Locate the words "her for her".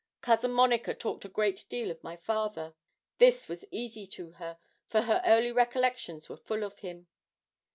4.31-5.21